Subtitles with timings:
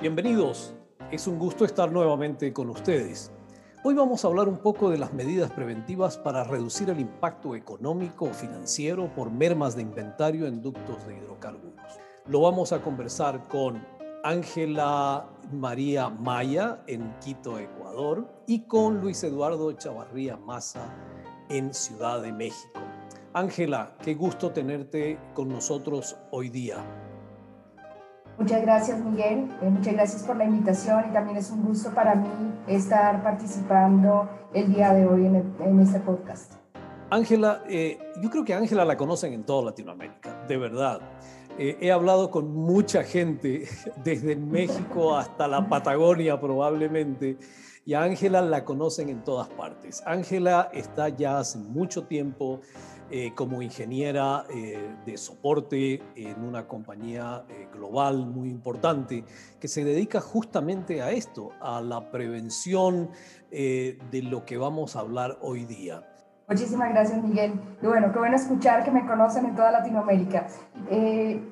[0.00, 0.72] Bienvenidos,
[1.10, 3.30] es un gusto estar nuevamente con ustedes.
[3.84, 8.24] Hoy vamos a hablar un poco de las medidas preventivas para reducir el impacto económico
[8.24, 12.00] o financiero por mermas de inventario en ductos de hidrocarburos.
[12.26, 13.86] Lo vamos a conversar con
[14.24, 20.94] Ángela María Maya en Quito, Ecuador, y con Luis Eduardo Chavarría Maza
[21.50, 22.80] en Ciudad de México.
[23.34, 26.82] Ángela, qué gusto tenerte con nosotros hoy día.
[28.40, 29.50] Muchas gracias, Miguel.
[29.60, 32.26] Eh, muchas gracias por la invitación y también es un gusto para mí
[32.66, 36.54] estar participando el día de hoy en, este podcast.
[37.10, 41.02] Ángela, eh, yo creo que Ángela la conocen en toda Latinoamérica, de verdad.
[41.58, 43.68] Eh, he hablado con mucha gente,
[44.02, 47.36] desde México hasta la Patagonia probablemente,
[47.84, 50.02] y a Ángela la conocen en todas partes.
[50.06, 52.60] Ángela está ya hace mucho tiempo
[53.12, 59.24] eh, como ingeniera eh, de soporte en una compañía eh, global muy importante
[59.58, 63.10] que se dedica justamente a esto, a la prevención
[63.50, 66.06] de lo que vamos a hablar hoy día.
[66.48, 67.60] Muchísimas gracias, Miguel.
[67.82, 70.46] Y bueno, qué bueno escuchar que me conocen en toda Latinoamérica.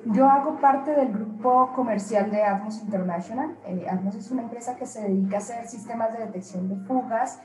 [0.05, 3.57] yo hago parte del grupo comercial de Atmos International.
[3.89, 7.41] Atmos es una empresa que se dedica a hacer sistemas de detección de fugas,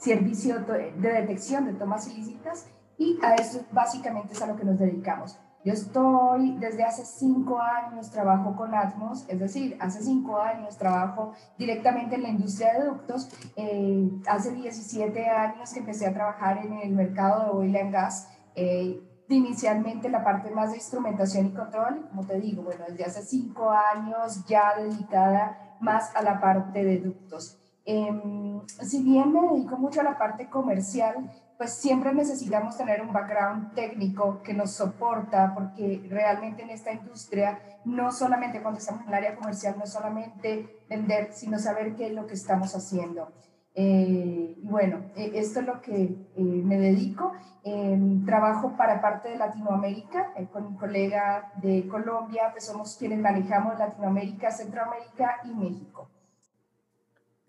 [0.00, 4.78] servicio de detección de tomas ilícitas y a eso básicamente es a lo que nos
[4.78, 5.38] dedicamos.
[5.62, 11.34] Yo estoy desde hace cinco años trabajo con Atmos, es decir, hace cinco años trabajo
[11.58, 13.28] directamente en la industria de ductos.
[13.56, 18.28] Eh, hace 17 años que empecé a trabajar en el mercado de oil and gas.
[18.54, 23.22] Eh, inicialmente la parte más de instrumentación y control, como te digo, bueno, desde hace
[23.22, 27.59] cinco años ya dedicada más a la parte de ductos.
[27.92, 31.28] Em, si bien me dedico mucho a la parte comercial,
[31.58, 37.58] pues siempre necesitamos tener un background técnico que nos soporta, porque realmente en esta industria,
[37.84, 42.12] no solamente cuando estamos en el área comercial, no solamente vender, sino saber qué es
[42.12, 43.32] lo que estamos haciendo.
[43.74, 47.32] Eh, bueno, eh, esto es lo que eh, me dedico.
[47.64, 53.76] Em, trabajo para parte de Latinoamérica con un colega de Colombia, pues somos quienes manejamos
[53.78, 56.09] Latinoamérica, Centroamérica y México.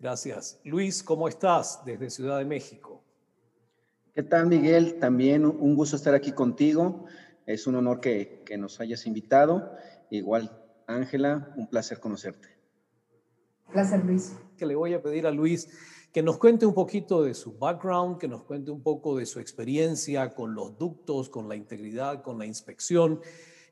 [0.02, 0.58] Gracias.
[0.64, 3.04] Luis, ¿cómo estás desde Ciudad de México?
[4.12, 4.98] ¿Qué tal, Miguel?
[4.98, 7.04] También un gusto estar aquí contigo.
[7.46, 9.76] Es un honor que, que nos hayas invitado.
[10.10, 12.48] Igual, Ángela, un placer conocerte.
[13.70, 14.32] Placer, Luis.
[14.56, 15.68] Que le voy a pedir a Luis
[16.12, 19.38] que nos cuente un poquito de su background, que nos cuente un poco de su
[19.38, 23.20] experiencia con los ductos, con la integridad, con la inspección,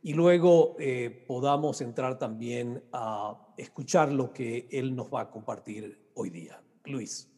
[0.02, 6.10] y luego eh, podamos entrar también a escuchar lo que él nos va a compartir
[6.14, 6.62] hoy día.
[6.84, 7.28] Luis.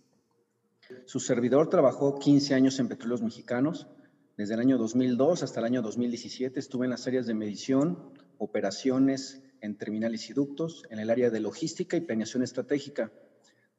[1.07, 3.89] Su servidor trabajó 15 años en Petróleos Mexicanos.
[4.37, 9.43] Desde el año 2002 hasta el año 2017 estuve en las áreas de medición, operaciones
[9.61, 13.13] en terminales y ductos, en el área de logística y planeación estratégica.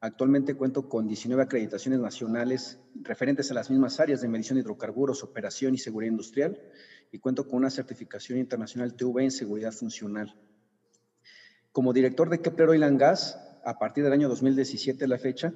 [0.00, 5.22] Actualmente cuento con 19 acreditaciones nacionales referentes a las mismas áreas de medición de hidrocarburos,
[5.22, 6.60] operación y seguridad industrial
[7.14, 10.34] y cuento con una certificación internacional TV en seguridad funcional.
[11.70, 15.54] Como director de Kepler Oil and Gas, a partir del año 2017 la fecha,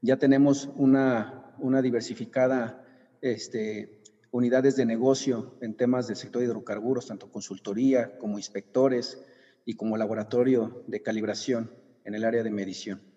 [0.00, 2.86] ya tenemos una, una diversificada
[3.20, 4.00] este,
[4.30, 9.20] unidades de negocio en temas del sector de hidrocarburos, tanto consultoría como inspectores
[9.64, 11.72] y como laboratorio de calibración
[12.04, 13.11] en el área de medición.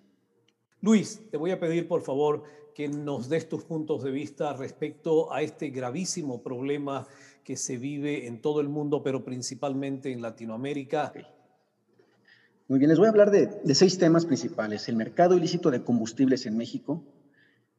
[0.85, 2.44] Luis, te voy a pedir por favor
[2.75, 7.07] que nos des tus puntos de vista respecto a este gravísimo problema
[7.44, 11.11] que se vive en todo el mundo, pero principalmente en Latinoamérica.
[12.67, 14.87] Muy bien, les voy a hablar de, seis temas principales.
[14.87, 17.03] El mercado ilícito de combustibles en México.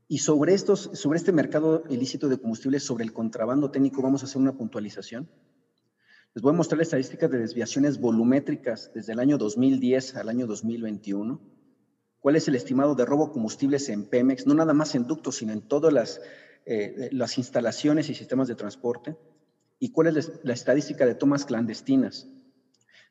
[0.08, 4.26] Y sobre, estos, sobre este mercado ilícito de combustibles, sobre el contrabando técnico, vamos a
[4.26, 5.28] hacer una puntualización.
[6.34, 11.55] Les voy a mostrar estadísticas de desviaciones volumétricas desde el año 2010 al año 2021.
[12.20, 14.46] ¿Cuál es el estimado de robo combustibles en Pemex?
[14.46, 16.20] No nada más en ductos, sino en todas las,
[16.64, 19.16] eh, las instalaciones y sistemas de transporte.
[19.78, 22.26] ¿Y cuál es la estadística de tomas clandestinas?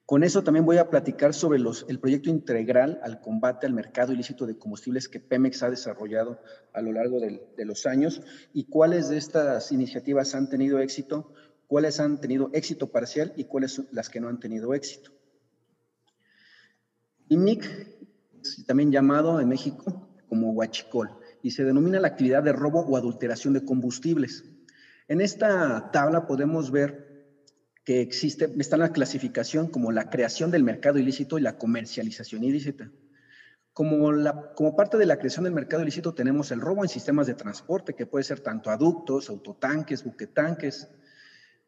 [0.05, 4.45] Con eso también voy a platicar sobre el proyecto integral al combate al mercado ilícito
[4.45, 6.39] de combustibles que Pemex ha desarrollado
[6.73, 8.21] a lo largo de, los años
[8.53, 11.33] y cuáles de estas iniciativas han tenido éxito,
[11.65, 15.09] cuáles han tenido éxito parcial y cuáles son las que no han tenido éxito.
[17.29, 17.94] IMIC,
[18.65, 21.11] también llamado en México como huachicol,
[21.41, 24.43] y se denomina la actividad de robo o adulteración de combustibles.
[25.07, 27.05] En esta tabla podemos ver
[27.83, 32.91] que existe, está la clasificación como la creación del mercado ilícito y la comercialización ilícita.
[33.73, 37.27] Como, la, como parte de la creación del mercado ilícito tenemos el robo en sistemas
[37.27, 40.87] de transporte, que puede ser tanto aductos, autotanques, buquetanques,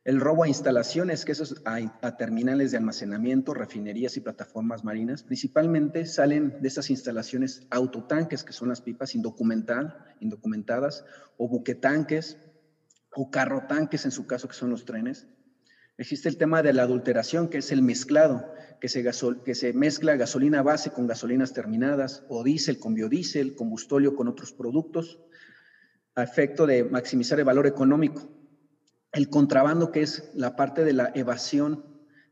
[0.07, 5.21] El robo a instalaciones, que eso es a, terminales de almacenamiento, refinerías y plataformas marinas.
[5.21, 11.03] Principalmente salen de esas instalaciones autotanques, que son las pipas indocumentadas,
[11.35, 12.37] o buquetanques,
[13.15, 15.27] o carrotanques en su caso, que son los trenes.
[15.97, 18.49] Existe el tema de la adulteración, que es el mezclado,
[18.79, 19.03] que se,
[19.43, 24.53] que se mezcla gasolina base con gasolinas terminadas, o diésel con biodiesel, combustóleo con otros
[24.53, 25.19] productos,
[26.15, 28.36] a efecto de maximizar el valor económico
[29.11, 31.85] el contrabando, que es la parte de la evasión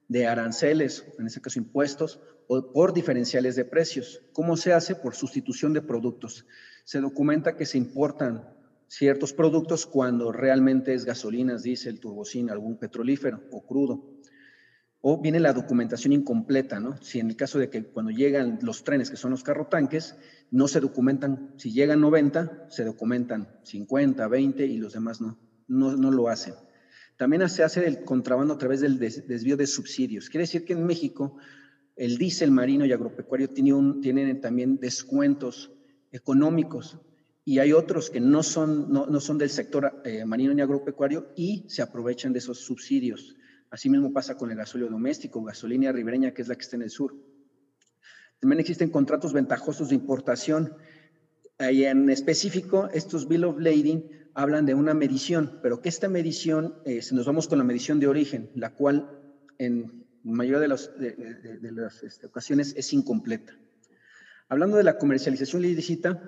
[0.07, 4.21] de aranceles, en este caso impuestos, o por diferenciales de precios.
[4.33, 4.95] ¿Cómo se hace?
[4.95, 6.45] Por sustitución de productos.
[6.83, 8.47] Se documenta que se importan
[8.87, 14.11] ciertos productos cuando realmente es gasolinas, diésel, turbocina, algún petrolífero o crudo.
[15.01, 16.97] O viene la documentación incompleta, ¿no?
[17.01, 20.15] Si en el caso de que cuando llegan los trenes, que son los carrotanques,
[20.51, 25.95] no se documentan, si llegan 90, se documentan 50, 20 y los demás no, no,
[25.95, 26.53] no lo hacen.
[27.17, 30.29] También se hace el contrabando a través del desvío de subsidios.
[30.29, 31.37] Quiere decir que en México
[31.95, 35.71] el diésel marino y agropecuario tiene un, tienen también descuentos
[36.11, 36.99] económicos
[37.45, 41.63] y hay otros que no son, no, son del sector eh, marino ni agropecuario y
[41.67, 43.35] se aprovechan de esos subsidios.
[43.69, 46.89] Asimismo pasa con el gasóleo doméstico, gasolina ribereña, que es la que está en el
[46.89, 47.15] sur.
[48.39, 50.73] También existen contratos ventajosos de importación.
[51.59, 54.03] Y en específico, estos Bill of Lading
[54.33, 57.99] hablan de una medición, pero que esta medición, eh, si nos vamos con la medición
[57.99, 59.09] de origen, la cual
[59.57, 63.53] en mayoría de, las este, ocasiones es incompleta.
[64.49, 66.21] Hablando de la comercialización ilícita,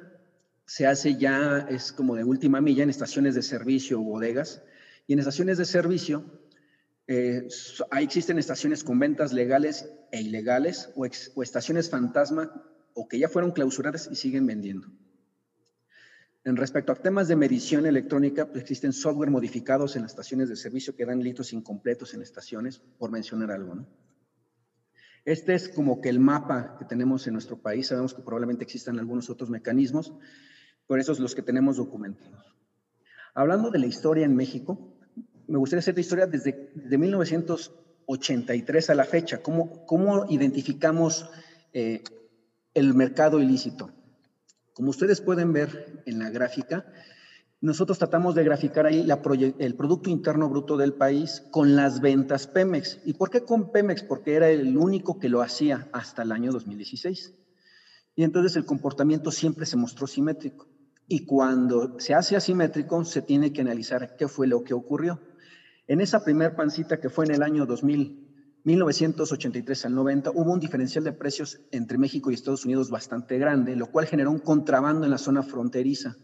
[0.65, 4.63] se hace ya, es como de última milla en estaciones de servicio o bodegas,
[5.07, 6.23] y en estaciones de servicio
[7.07, 7.47] eh,
[7.91, 11.05] ahí existen estaciones con ventas legales e ilegales o
[11.43, 12.63] estaciones fantasma
[12.93, 14.89] o que ya fueron clausuradas y siguen vendiendo.
[16.47, 20.55] En respecto a temas de medición electrónica, pues, existen software modificados en las estaciones de
[20.55, 23.75] servicio que dan litros incompletos en estaciones, por mencionar algo.
[23.75, 23.85] ¿no?
[25.25, 27.87] Este es como que el mapa que tenemos en nuestro país.
[27.87, 30.13] Sabemos que probablemente existan algunos otros mecanismos,
[30.85, 32.55] por eso es los que tenemos documentados.
[33.33, 34.95] Hablando de la historia en México,
[35.47, 39.41] me gustaría hacer la historia desde, 1983 a la fecha.
[39.41, 41.29] ¿Cómo, cómo identificamos
[41.73, 42.05] eh,
[42.73, 43.96] el mercado ilícito?
[44.77, 46.85] Como ustedes pueden ver en la gráfica,
[47.61, 49.09] nosotros tratamos de graficar ahí
[49.57, 52.99] el Producto Interno Bruto del país con las ventas Pemex.
[53.03, 54.03] ¿Y por qué con Pemex?
[54.03, 57.33] Porque era el único que lo hacía hasta el año 2016.
[58.15, 60.67] Y entonces el comportamiento siempre se mostró simétrico.
[61.07, 65.19] Y cuando se hace asimétrico, se tiene que analizar qué fue lo que ocurrió.
[65.87, 68.26] En esa primer pancita que fue en el año 2000,
[68.67, 73.77] 1983 al 90 hubo un diferencial de precios entre México y Estados Unidos bastante grande,
[73.77, 76.17] lo cual generó un contrabando en la zona fronteriza,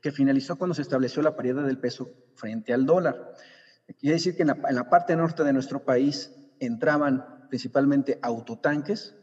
[0.00, 3.32] que finalizó cuando se estableció la paridad del peso frente al dólar.
[3.98, 6.30] Quiere decir que en la, parte norte de nuestro país
[6.60, 9.16] entraban principalmente autotanques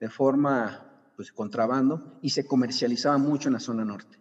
[0.00, 4.18] de forma pues, contrabando y se comercializaba mucho en la zona norte.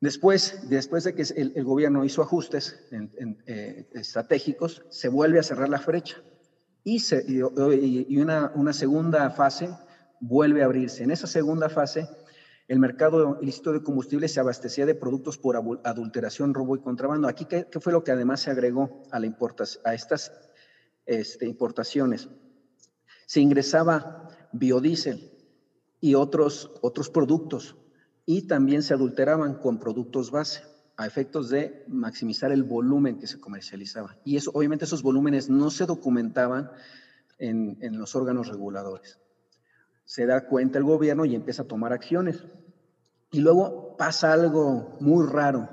[0.00, 2.88] Después, después de que el, gobierno hizo ajustes
[3.44, 6.22] eh, estratégicos, se vuelve a cerrar la brecha
[6.84, 9.70] y, una, segunda fase
[10.20, 11.04] vuelve a abrirse.
[11.04, 12.08] En esa segunda fase,
[12.68, 17.28] el mercado ilícito de combustibles se abastecía de productos por adulteración, robo y contrabando.
[17.28, 19.32] Aquí, ¿qué, fue lo que además se agregó a, la
[19.94, 20.32] estas
[21.06, 22.28] este, importaciones?
[23.26, 25.32] Se ingresaba biodiesel
[26.00, 27.76] y otros, otros productos
[28.26, 30.71] y también se adulteraban con productos base
[31.02, 34.16] a efectos de maximizar el volumen que se comercializaba.
[34.24, 36.70] Y eso, obviamente esos volúmenes no se documentaban
[37.38, 39.18] en, en los órganos reguladores.
[40.04, 42.44] Se da cuenta el gobierno y empieza a tomar acciones.
[43.30, 45.68] Y luego pasa algo muy raro.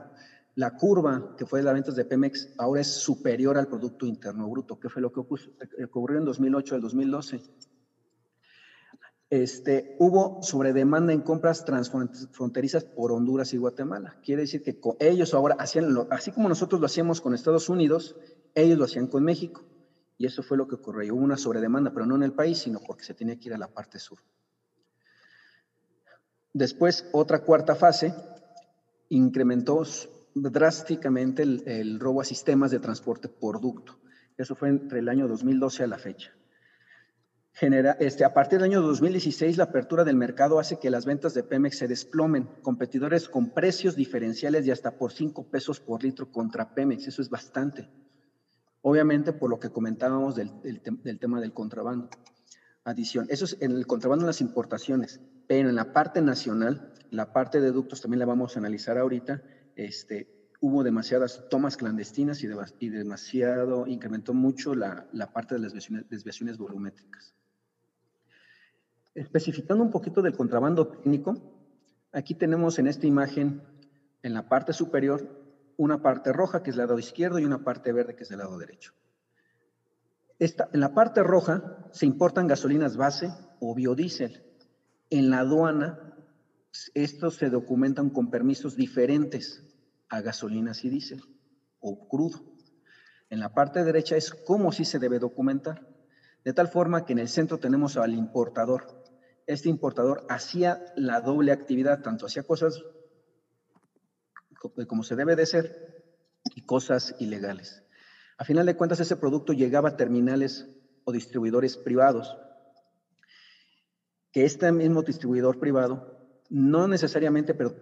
[0.56, 4.50] La curva que fue de las ventas de Pemex ahora es superior al Producto Interno
[4.50, 4.80] Bruto.
[4.80, 5.22] ¿Qué fue lo que
[5.84, 7.42] ocurrió en 2008 al 2012?
[9.30, 14.18] Este, hubo sobredemanda en compras transfronterizas por Honduras y Guatemala.
[14.24, 18.16] Quiere decir que ellos ahora hacían, lo, así como nosotros lo hacíamos con Estados Unidos,
[18.56, 19.64] ellos lo hacían con México.
[20.18, 21.14] Y eso fue lo que ocurrió.
[21.14, 23.58] Hubo una sobredemanda, pero no en el país, sino porque se tenía que ir a
[23.58, 24.20] la parte sur.
[26.52, 28.14] Después, otra cuarta fase,
[29.10, 29.84] incrementó
[30.34, 34.00] drásticamente el, el robo a sistemas de transporte por ducto.
[34.36, 36.34] Eso fue entre el año 2012 a la fecha
[37.62, 41.44] este, a partir del año 2016, la apertura del mercado hace que las ventas de
[41.44, 42.48] Pemex se desplomen.
[42.62, 47.08] Competidores con precios diferenciales de hasta por 5 pesos por litro contra Pemex.
[47.08, 47.90] Eso es bastante.
[48.82, 50.52] Obviamente, por lo que comentábamos del,
[51.20, 52.10] tema del contrabando.
[52.86, 53.28] Adición.
[53.30, 55.20] Eso es en el contrabando en las importaciones.
[55.48, 59.44] Pero en la parte nacional, la parte de ductos también la vamos a analizar ahorita.
[59.76, 67.36] Este, hubo demasiadas tomas clandestinas y, demasiado, incrementó mucho la, parte de las desviaciones, volumétricas.
[69.20, 71.36] Especificando un poquito del contrabando técnico,
[72.14, 73.62] aquí tenemos en esta imagen,
[74.24, 75.28] en la parte superior,
[75.76, 78.38] una parte roja, que es el lado izquierdo, y una parte verde, que es el
[78.38, 78.94] lado derecho.
[80.40, 84.42] Esta, en la parte roja se importan gasolinas base o biodiesel.
[85.10, 86.16] En la aduana,
[86.94, 89.66] estos se documentan con permisos diferentes
[90.08, 91.22] a gasolinas y diésel
[91.82, 92.40] o crudo.
[93.30, 95.86] En la parte derecha es cómo sí se debe documentar.
[96.46, 98.99] De tal forma que en el centro tenemos al importador.
[99.50, 102.84] Este importador hacía la doble actividad, tanto hacía cosas
[104.88, 106.06] como se debe de ser
[106.54, 107.82] y cosas ilegales.
[108.38, 110.68] A final de cuentas, ese producto llegaba a terminales
[111.04, 112.38] o distribuidores privados,
[114.32, 117.74] que este mismo distribuidor privado, no necesariamente, pero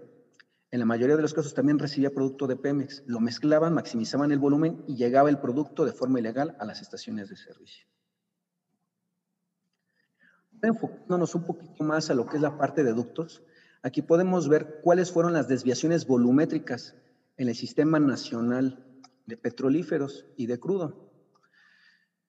[0.71, 3.03] en la mayoría de los casos también recibía producto de Pemex.
[3.07, 7.27] Lo mezclaban, maximizaban el volumen y llegaba el producto de forma ilegal a las estaciones
[7.27, 7.87] de servicio.
[10.61, 13.43] Enfocándonos un poquito más a lo que es la parte de ductos,
[13.83, 16.95] aquí podemos ver cuáles fueron las desviaciones volumétricas
[17.37, 18.83] en el Sistema Nacional
[19.25, 21.11] de Petrolíferos y de Crudo.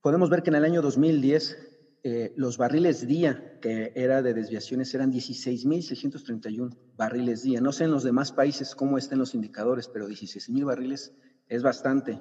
[0.00, 1.68] Podemos ver que en el año 2010
[2.04, 7.60] eh, los barriles día, que era de desviaciones, eran 16.631 barriles día.
[7.60, 11.12] No sé en los demás países cómo estén los indicadores, pero 16.000 barriles
[11.48, 12.20] es bastante.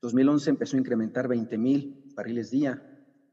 [0.00, 2.82] 2011 empezó a incrementar 20.000 barriles día,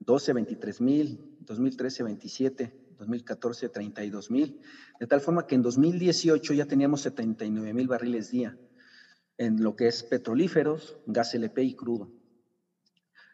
[0.05, 4.59] 12, 23.000, 2013, 27, 2014, 32.000.
[4.99, 8.57] De tal forma que en 2018 ya teníamos 79.000 barriles día
[9.37, 12.11] en lo que es petrolíferos, gas LP y crudo.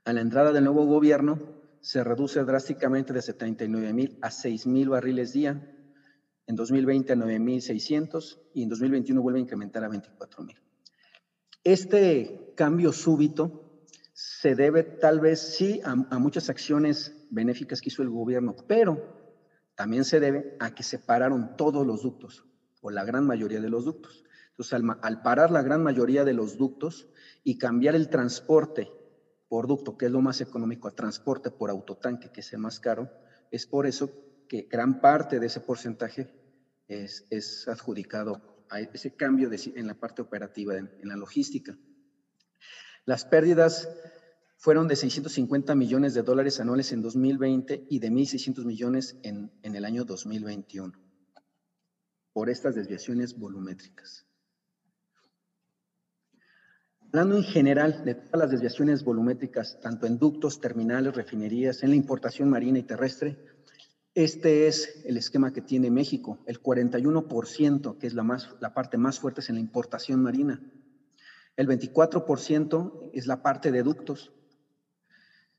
[0.04, 1.40] A la entrada del nuevo gobierno,
[1.80, 5.68] se reduce drásticamente de 79 mil a 6 mil barriles día,
[6.48, 10.58] en 2020 a 9.600 y en 2021 vuelve a incrementar a 24 mil.
[11.64, 13.71] Este cambio súbito
[14.14, 19.20] se debe tal vez sí a, muchas acciones benéficas que hizo el gobierno, pero
[19.76, 22.46] también se debe a que se pararon todos los ductos
[22.82, 24.24] o la gran mayoría de los ductos.
[24.50, 27.08] Entonces, al parar la gran mayoría de los ductos
[27.44, 28.92] y cambiar el transporte
[29.48, 32.80] por ducto, que es lo más económico, a transporte por autotanque, que es el más
[32.80, 33.10] caro,
[33.50, 34.12] es por eso
[34.48, 36.30] que gran parte de ese porcentaje
[36.88, 41.78] es, es adjudicado a ese cambio en la parte operativa, en, la logística.
[43.06, 43.90] Las pérdidas
[44.58, 49.76] fueron de 650 millones de dólares anuales en 2020 y de 1.600 millones en, en
[49.76, 50.94] el año 2021
[52.34, 54.26] por estas desviaciones volumétricas.
[57.02, 61.98] Hablando en general de todas las desviaciones volumétricas, tanto en ductos, terminales, refinerías, en la
[61.98, 63.38] importación marina y terrestre,
[64.14, 66.40] este es el esquema que tiene México.
[66.46, 70.62] El 41%, que es la, más, la parte más fuerte, es en la importación marina.
[71.62, 74.34] El 24% es la parte de ductos,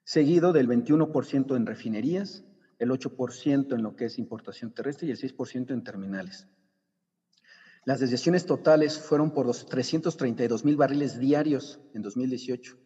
[0.02, 2.44] seguido del 21% en refinerías,
[2.80, 6.48] el 8% en lo que es importación terrestre y el 6% en terminales.
[7.84, 12.76] Las desviaciones totales fueron por los 332 mil barriles diarios en 2018.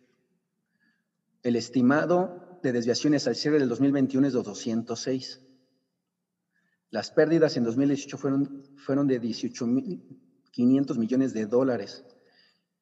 [1.42, 5.40] El estimado de desviaciones al cierre del 2021 es de 206.
[6.90, 12.04] Las pérdidas en 2018 fueron, fueron de 18.500 millones de dólares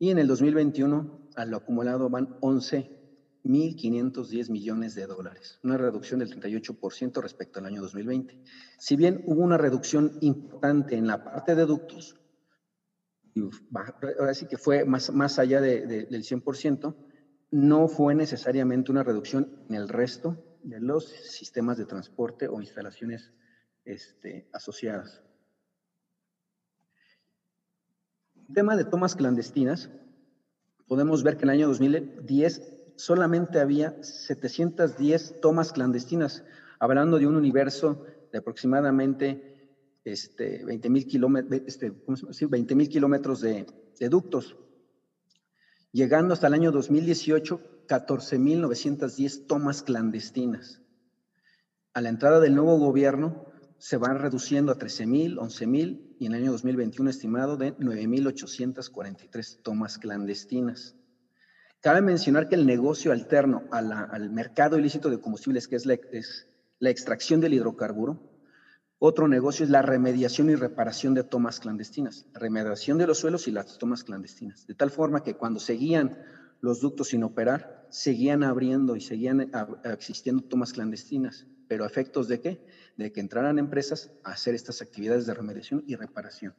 [0.05, 6.39] y en el 2021 a lo acumulado van 11.510 millones de dólares, una reducción del
[6.39, 8.39] 38% respecto al año 2020.
[8.77, 12.21] Si bien hubo una reducción importante en la parte de ductos,
[14.19, 16.95] ahora sí que fue más, más allá del 100%,
[17.53, 23.33] no fue necesariamente una reducción en el resto de los sistemas de transporte o instalaciones
[23.87, 25.23] este, asociadas.
[28.34, 29.91] El tema de tomas clandestinas,
[30.87, 36.45] podemos ver que en el año 2010 solamente había 710 tomas clandestinas,
[36.79, 41.93] hablando de un universo de aproximadamente este, 20 mil kilómetros, este,
[42.47, 43.67] 20, kilómetros de,
[43.99, 44.57] de ductos,
[45.93, 50.81] llegando hasta el año 2018 14.910 tomas clandestinas.
[51.93, 53.47] A la entrada del nuevo gobierno
[53.79, 59.99] se van reduciendo a 13.000, 11.000 y en el año 2021 estimado de 9.843 tomas
[59.99, 60.97] clandestinas.
[61.81, 66.49] Cabe mencionar que el negocio alterno al mercado ilícito de combustibles, que es la, es
[66.79, 68.35] la extracción del hidrocarburo,
[68.99, 73.51] otro negocio es la remediación y reparación de tomas clandestinas, remediación de los suelos y
[73.51, 76.17] las tomas clandestinas, de tal forma que cuando seguían
[76.63, 79.51] los ductos sin operar, seguían abriendo y seguían
[79.85, 82.67] existiendo tomas clandestinas, pero efectos de qué?
[82.97, 86.55] De que entraran empresas a hacer estas actividades de remediación y reparación.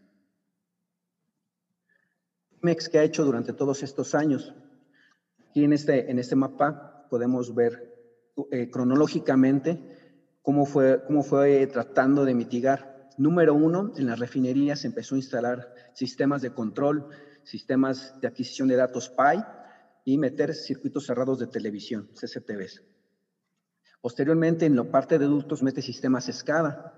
[2.61, 4.55] Pemex, ¿qué ha hecho durante todos estos años?
[5.49, 7.95] Aquí en este, en este mapa podemos ver
[8.51, 9.79] eh, cronológicamente
[10.41, 13.09] cómo fue, cómo fue tratando de mitigar.
[13.17, 17.07] Número uno, en las refinerías empezó a instalar sistemas de control,
[17.43, 19.43] sistemas de adquisición de datos PI
[20.03, 22.94] y meter circuitos cerrados de televisión, CCTVs.
[24.05, 26.93] Posteriormente, en la parte de ductos, mete sistemas SCADA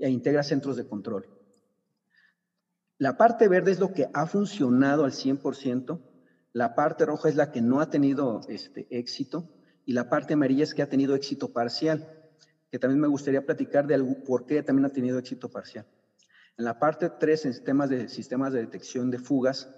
[0.00, 1.24] e integra centros de control.
[2.98, 6.00] La parte verde es lo que ha funcionado al 100%,
[6.52, 9.48] la parte roja es la que no ha tenido este, éxito
[9.86, 12.12] y la parte amarilla es que ha tenido éxito parcial,
[12.72, 15.86] que también me gustaría platicar de algo, por qué también ha tenido éxito parcial.
[16.56, 19.72] En la parte 3, en sistemas de, sistemas de detección de fugas,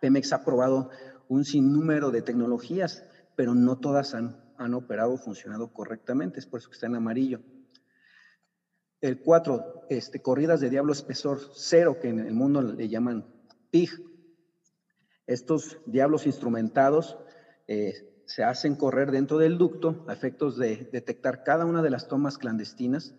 [0.00, 0.88] Pemex ha probado
[1.28, 3.04] un sinnúmero de tecnologías,
[3.36, 6.96] pero no todas han, han operado o funcionado correctamente, es por eso que está en
[6.96, 7.40] amarillo.
[9.00, 13.26] El 4, este, corridas de diablo espesor cero, que en el mundo le llaman
[13.70, 13.90] PIG.
[15.26, 17.18] Estos diablos instrumentados
[17.66, 22.06] eh, se hacen correr dentro del ducto a efectos de detectar cada una de las
[22.06, 23.14] tomas clandestinas,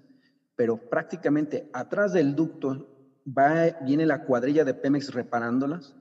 [0.56, 2.88] pero prácticamente atrás del ducto
[3.28, 5.96] va, viene la cuadrilla de Pemex reparándolas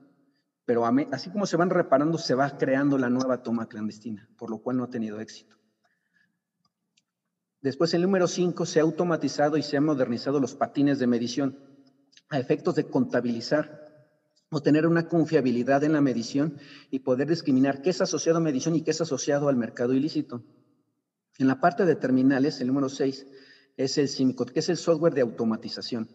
[0.65, 4.59] pero así como se van reparando, se va creando la nueva toma clandestina, por lo
[4.59, 5.57] cual no ha tenido éxito.
[7.61, 11.57] Después, el número 5, se ha automatizado y se han modernizado los patines de medición
[12.29, 13.83] a efectos de contabilizar
[14.49, 16.57] o tener una confiabilidad en la medición
[16.91, 20.43] y poder discriminar qué es asociado a medición y qué es asociado al mercado ilícito.
[21.39, 23.25] En la parte de terminales, el número 6
[23.77, 26.09] es el CIMICOT, que es el software de automatización.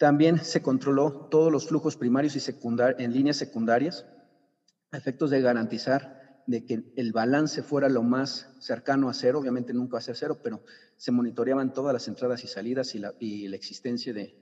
[0.00, 2.40] También se controló todos los flujos primarios y
[2.96, 4.06] en líneas secundarias
[4.92, 9.74] a efectos de garantizar de que el balance fuera lo más cercano a cero, obviamente
[9.74, 10.64] nunca va a ser cero, pero
[10.96, 14.34] se monitoreaban todas las entradas y salidas y la, existencia de,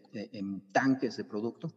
[0.71, 1.75] tanques de producto.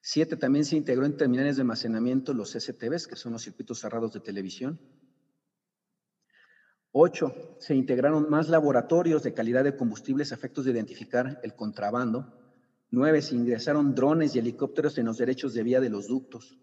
[0.00, 4.12] Siete, también se integró en terminales de almacenamiento los STVs, que son los circuitos cerrados
[4.12, 4.80] de televisión.
[6.90, 12.47] Ocho, se integraron más laboratorios de calidad de combustibles a efectos de identificar el contrabando.
[12.90, 16.58] Nueve, se ingresaron drones y helicópteros en los derechos de vía de los ductos.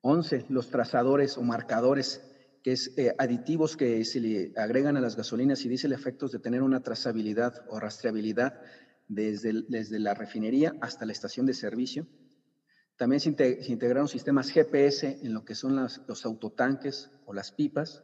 [0.00, 2.22] Once, los trazadores o marcadores,
[2.62, 6.32] que es eh, aditivos que se le agregan a las gasolinas y dice el efectos
[6.32, 8.60] de tener una trazabilidad o rastreabilidad
[9.08, 12.06] desde, desde la refinería hasta la estación de servicio.
[12.96, 13.30] También se,
[13.68, 18.02] integraron sistemas GPS en lo que son los autotanques o las pipas.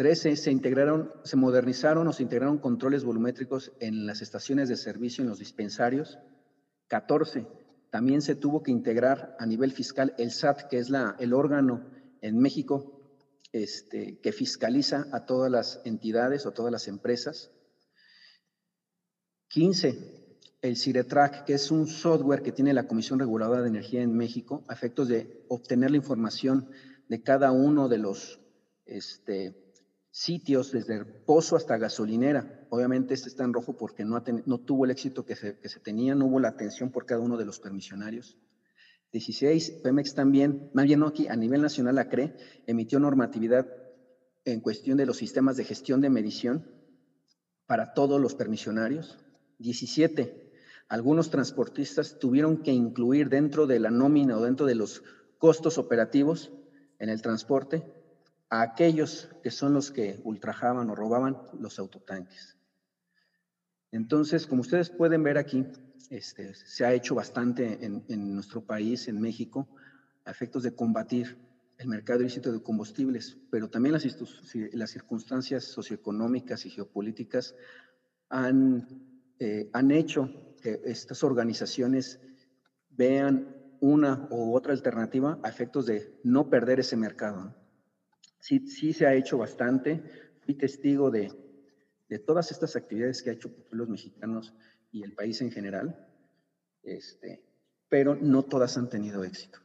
[0.00, 0.34] 13.
[0.36, 5.28] Se integraron, se modernizaron o se integraron controles volumétricos en las estaciones de servicio, en
[5.28, 6.18] los dispensarios.
[6.88, 7.46] 14.
[7.90, 11.84] También se tuvo que integrar a nivel fiscal el SAT, que es el órgano
[12.22, 12.98] en México
[13.52, 17.50] este, que fiscaliza a todas las entidades o todas las empresas.
[19.48, 20.38] 15.
[20.62, 24.64] El CIRETRAC, que es un software que tiene la Comisión Reguladora de Energía en México,
[24.66, 26.70] a efectos de obtener la información
[27.06, 28.40] de cada uno de los
[28.86, 29.69] este,
[30.10, 32.66] sitios desde el pozo hasta gasolinera.
[32.70, 35.80] Obviamente este está en rojo porque no, no tuvo el éxito que se, que se,
[35.80, 38.36] tenía, no hubo la atención por cada uno de los permisionarios.
[39.12, 43.66] 16, Pemex también, más bien aquí, a nivel nacional, la CRE, emitió normatividad
[44.44, 46.66] en cuestión de los sistemas de gestión de medición
[47.66, 49.18] para todos los permisionarios.
[49.58, 50.52] 17,
[50.88, 55.02] algunos transportistas tuvieron que incluir dentro de la nómina o dentro de los
[55.38, 56.52] costos operativos
[56.98, 57.99] en el transporte
[58.50, 62.58] a aquellos que son los que ultrajaban o robaban los autotanques.
[63.92, 65.66] Entonces, como ustedes pueden ver aquí,
[66.10, 69.68] este, se ha hecho bastante en, nuestro país, en México,
[70.24, 71.38] a efectos de combatir
[71.78, 77.54] el mercado ilícito de combustibles, pero también las, circunstancias socioeconómicas y geopolíticas
[78.28, 78.86] han,
[79.38, 80.28] eh, han hecho
[80.60, 82.20] que estas organizaciones
[82.90, 87.54] vean una u otra alternativa a efectos de no perder ese mercado
[88.40, 90.02] sí, sí se ha hecho bastante.
[90.40, 91.30] Fui testigo de,
[92.08, 94.52] de todas estas actividades que ha hecho los mexicanos
[94.90, 96.08] y el país en general,
[96.82, 97.42] este,
[97.88, 99.60] pero no todas han tenido éxito.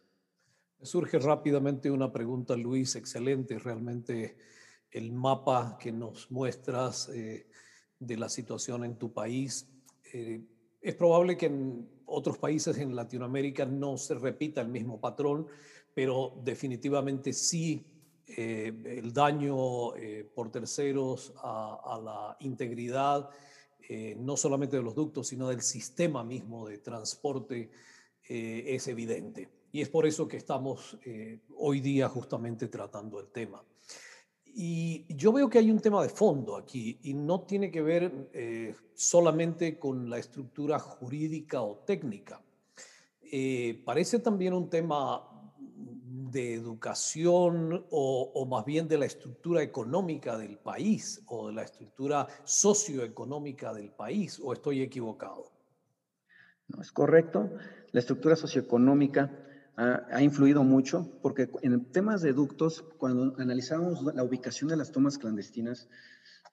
[0.80, 4.38] Me surge rápidamente una pregunta, Luis, excelente, realmente
[4.92, 7.48] el mapa que nos muestras eh,
[8.00, 9.68] de la situación en tu país.
[10.14, 10.42] Eh,
[10.82, 15.48] es probable que en otros países en Latinoamérica no se repita el mismo patrón,
[15.94, 17.84] pero definitivamente sí
[18.28, 23.30] eh, el daño eh, por terceros a, la integridad,
[23.88, 27.70] eh, no solamente de los ductos, sino del sistema mismo de transporte,
[28.28, 29.48] es evidente.
[29.72, 30.98] Y es por eso que estamos
[31.58, 33.64] hoy día justamente tratando el tema.
[34.46, 38.72] Y yo veo que hay un tema de fondo aquí y no tiene que ver
[38.96, 42.42] solamente con la estructura jurídica o técnica.
[43.86, 45.35] parece también un tema
[46.08, 52.28] de educación o, más bien de la estructura económica del país o de la estructura
[52.44, 55.52] socioeconómica del país, o estoy equivocado?
[56.68, 57.50] No, es correcto.
[57.92, 59.32] La estructura socioeconómica
[59.78, 65.18] ha, influido mucho porque en temas de ductos, cuando analizamos la ubicación de las tomas
[65.18, 65.90] clandestinas,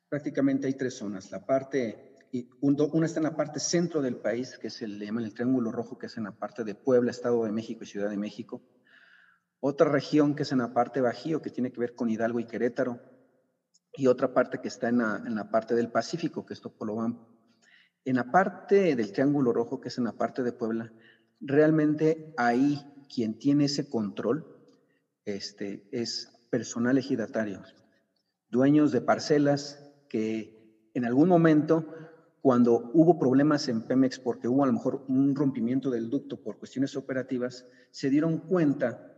[0.08, 1.30] prácticamente hay tres zonas.
[1.30, 2.16] La parte,
[2.60, 5.72] una está en la parte centro del país, que es el, le llaman el Triángulo
[5.72, 8.62] Rojo, que es en la parte de Puebla, Estado de México y Ciudad de México.
[9.64, 12.46] Otra región que es en la parte Bajío, que tiene que ver con Hidalgo y
[12.46, 12.98] Querétaro.
[13.92, 17.28] Y otra parte que está en la, en la parte del Pacífico, que es Topolobampo.
[18.04, 20.92] En la parte del Triángulo Rojo, que es en la parte de Puebla,
[21.40, 24.44] realmente ahí quien tiene ese control
[25.24, 27.62] este, es personal ejidatario,
[28.50, 31.86] dueños de parcelas que en algún momento,
[32.40, 36.58] cuando hubo problemas en Pemex, porque hubo a lo mejor un rompimiento del ducto por
[36.58, 39.11] cuestiones operativas, se dieron cuenta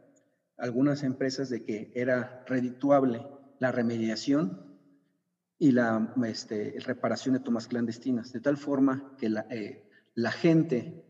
[0.57, 3.27] algunas empresas de que era redituable
[3.59, 4.79] la remediación
[5.59, 11.05] y la este, reparación de tomas clandestinas, de tal forma que la, eh, la gente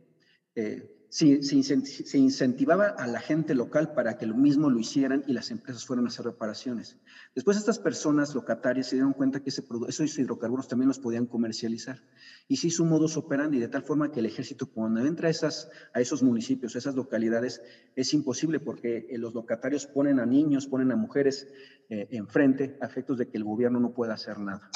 [0.54, 5.52] eh, se, incentivaba a la gente local para que lo mismo lo hicieran y las
[5.52, 6.96] empresas fueran a hacer reparaciones.
[7.36, 12.02] Después estas personas locatarias se dieron cuenta que ese esos hidrocarburos también los podían comercializar
[12.48, 16.00] y se hizo un modus operandi de tal forma que el ejército cuando entra a
[16.00, 17.62] esos municipios, a esas localidades,
[17.94, 21.46] es imposible porque eh, los locatarios ponen a niños, ponen a mujeres
[21.90, 24.68] eh, enfrente a efectos de que el gobierno no pueda hacer nada.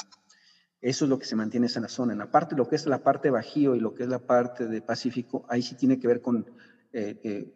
[0.81, 2.13] Eso es lo que se mantiene en la zona.
[2.13, 4.67] En la parte, lo que es la parte Bajío y lo que es la parte
[4.67, 6.49] de Pacífico, ahí sí tiene que ver con
[6.93, 7.53] eh, eh,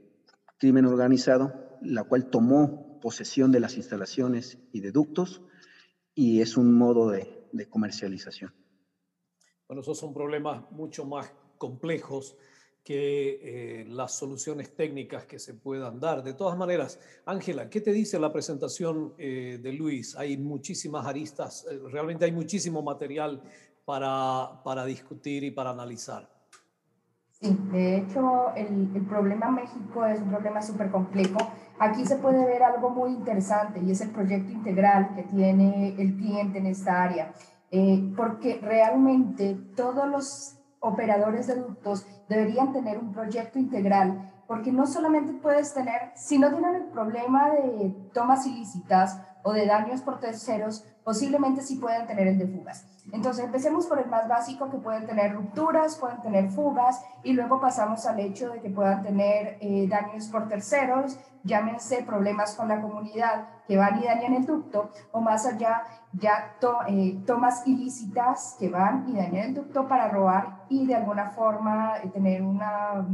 [0.57, 5.41] crimen organizado, la cual tomó posesión de las instalaciones y de ductos
[6.13, 8.53] y es un modo de, de comercialización.
[9.67, 12.35] Bueno, esos son problemas mucho más complejos
[12.83, 16.21] que eh, las soluciones técnicas que se puedan dar.
[16.21, 20.17] De todas maneras, Ángela, ¿qué te dice la presentación eh, de Luis?
[20.17, 23.41] Hay muchísimas aristas, eh, realmente hay muchísimo material
[23.85, 26.29] para, para discutir y para analizar.
[27.31, 31.37] Sí, de hecho, el, el problema México es un problema súper complejo.
[31.79, 36.15] Aquí se puede ver algo muy interesante y es el proyecto integral que tiene el
[36.15, 37.33] cliente en esta área,
[38.15, 45.33] porque realmente todos los operadores de ductos deberían tener un proyecto integral, porque no solamente
[45.33, 50.85] puedes tener, si no tienen el problema de tomas ilícitas o de daños por terceros,
[51.03, 52.85] posiblemente sí pueden tener el de fugas.
[53.11, 57.59] Entonces, empecemos por el más básico, que pueden tener rupturas, pueden tener fugas, y luego
[57.59, 62.81] pasamos al hecho de que puedan tener eh, daños por terceros, llámense problemas con la
[62.81, 66.55] comunidad que van y dañan el ducto, o más allá, ya
[66.87, 71.97] eh, tomas ilícitas que van y dañan el ducto para robar y de alguna forma
[71.97, 73.05] eh, tener una,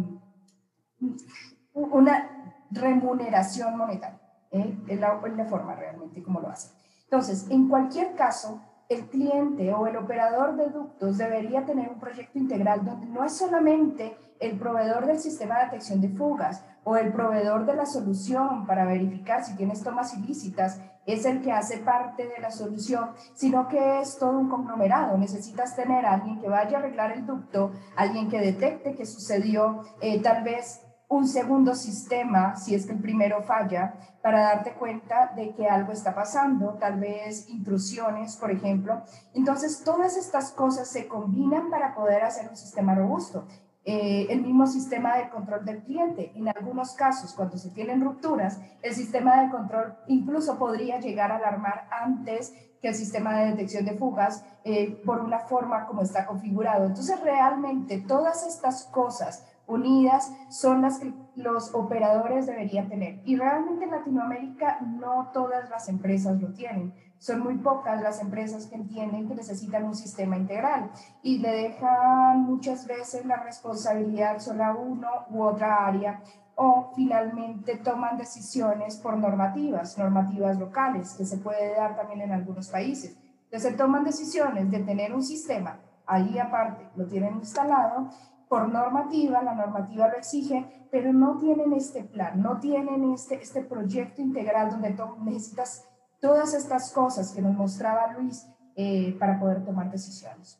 [1.73, 4.28] una remuneración monetaria.
[4.51, 6.71] Es la, es la forma realmente como lo hacen.
[7.03, 12.39] Entonces, en cualquier caso, el cliente o el operador de ductos debería tener un proyecto
[12.39, 17.11] integral donde no es solamente el proveedor del sistema de detección de fugas o el
[17.11, 22.27] proveedor de la solución para verificar si tienes tomas ilícitas es el que hace parte
[22.27, 25.17] de la solución, sino que es todo un conglomerado.
[25.17, 29.83] Necesitas tener a alguien que vaya a arreglar el ducto, alguien que detecte que sucedió,
[30.01, 35.33] eh, tal vez un segundo sistema, si es que el primero falla, para darte cuenta
[35.35, 39.01] de que algo está pasando, tal vez intrusiones, por ejemplo.
[39.33, 43.47] Entonces, todas estas cosas se combinan para poder hacer un sistema robusto.
[43.85, 46.31] Eh, el mismo sistema de control del cliente.
[46.35, 51.37] En algunos casos, cuando se tienen rupturas, el sistema de control incluso podría llegar a
[51.37, 56.27] alarmar antes que el sistema de detección de fugas eh, por una forma como está
[56.27, 56.85] configurado.
[56.85, 63.21] Entonces, realmente todas estas cosas unidas son las que los operadores deberían tener.
[63.23, 66.93] Y realmente en Latinoamérica no todas las empresas lo tienen.
[67.17, 70.89] Son muy pocas las empresas que entienden que necesitan un sistema integral
[71.21, 76.21] y le dejan muchas veces la responsabilidad solo a uno u otra área
[76.55, 82.67] o finalmente toman decisiones por normativas, normativas locales, que se puede dar también en algunos
[82.67, 83.17] países.
[83.45, 88.09] Entonces toman decisiones de tener un sistema, ahí aparte lo tienen instalado
[88.49, 93.63] por normativa, la normativa lo exige, pero no tienen este plan, no tienen este, este
[93.63, 95.87] proyecto integral donde necesitas
[96.19, 100.59] todas estas cosas que nos mostraba Luis eh, para poder tomar decisiones.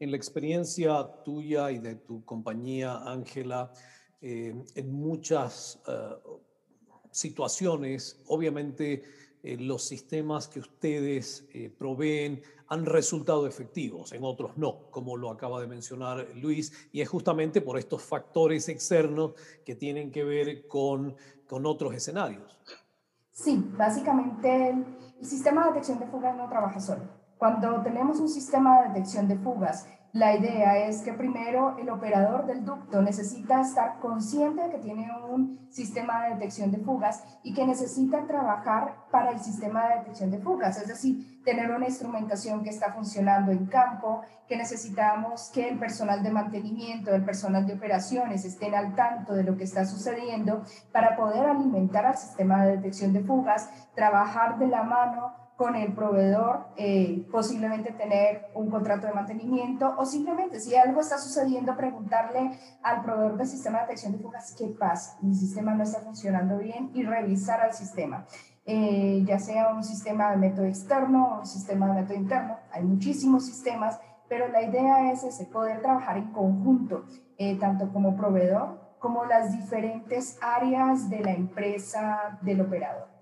[0.00, 3.72] En la experiencia tuya y de tu compañía, Ángela,
[4.20, 5.92] eh, en muchas eh,
[7.12, 9.04] situaciones, obviamente
[9.42, 15.30] eh, los sistemas que ustedes eh, proveen han resultado efectivos, en otros no, como lo
[15.30, 19.32] acaba de mencionar Luis, y es justamente por estos factores externos
[19.64, 22.58] que tienen que ver con, con otros escenarios.
[23.32, 24.84] Sí, básicamente el,
[25.20, 27.02] el sistema de detección de fugas no trabaja solo.
[27.38, 32.46] Cuando tenemos un sistema de detección de fugas la idea es que primero el operador
[32.46, 37.52] del ducto necesita estar consciente de que tiene un sistema de detección de fugas y
[37.52, 42.62] que necesita trabajar para el sistema de detección de fugas, es decir, tener una instrumentación
[42.62, 47.74] que está funcionando en campo, que necesitamos que el personal de mantenimiento, el personal de
[47.74, 52.76] operaciones estén al tanto de lo que está sucediendo para poder alimentar al sistema de
[52.76, 59.08] detección de fugas, trabajar de la mano con el proveedor, eh, posiblemente tener un contrato
[59.08, 64.12] de mantenimiento o simplemente si algo está sucediendo, preguntarle al proveedor del sistema de detección
[64.12, 68.24] de fugas qué pasa, mi sistema no está funcionando bien y revisar al sistema.
[68.66, 72.84] Eh, ya sea un sistema de método externo o un sistema de método interno, hay
[72.84, 77.04] muchísimos sistemas, pero la idea es ese, poder trabajar en conjunto,
[77.36, 83.17] eh, tanto como proveedor como las diferentes áreas de la empresa del operador.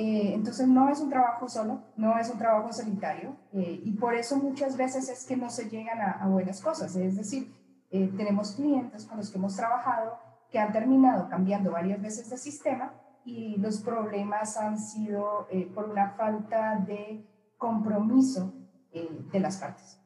[0.00, 4.14] Eh, entonces no es un trabajo solo, no es un trabajo solitario eh, y por
[4.14, 6.94] eso muchas veces es que no se llegan a, buenas cosas.
[6.94, 7.52] Es decir,
[7.90, 10.16] eh, tenemos clientes con los que hemos trabajado
[10.52, 16.12] que han terminado cambiando varias veces de sistema y los problemas han sido por una
[16.12, 17.26] falta de
[17.58, 18.54] compromiso
[18.92, 20.00] de las partes.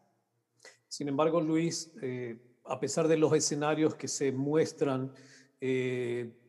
[0.88, 1.92] Sin embargo, Luis,
[2.64, 5.12] a pesar de los escenarios que se muestran,